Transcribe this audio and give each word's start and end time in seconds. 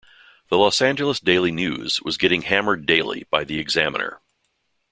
The 0.49 0.57
"Los 0.57 0.81
Angeles 0.81 1.19
Daily 1.19 1.51
News" 1.51 2.01
was 2.01 2.17
getting 2.17 2.41
hammered 2.41 2.87
daily 2.87 3.27
by 3.29 3.43
the 3.43 3.59
"Examiner". 3.59 4.19